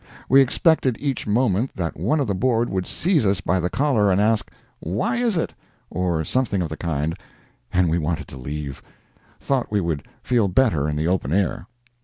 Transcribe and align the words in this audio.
We 0.27 0.41
expected 0.41 0.97
each 0.99 1.27
moment 1.27 1.75
that 1.75 1.95
one 1.95 2.19
of 2.19 2.25
the 2.25 2.33
Board 2.33 2.69
would 2.71 2.87
seize 2.87 3.23
us 3.23 3.39
by 3.39 3.59
the 3.59 3.69
collar 3.69 4.11
and 4.11 4.19
ask, 4.19 4.51
"Why 4.79 5.17
is 5.17 5.37
it?" 5.37 5.53
or 5.91 6.25
something 6.25 6.63
of 6.63 6.69
the 6.69 6.75
kind, 6.75 7.15
and 7.71 7.87
we 7.87 7.99
wanted 7.99 8.27
to 8.29 8.37
leave—thought 8.37 9.69
we 9.71 9.79
would 9.79 10.07
feel 10.23 10.47
better 10.47 10.89
in 10.89 10.95
the 10.95 11.07
open 11.07 11.31
air. 11.31 11.67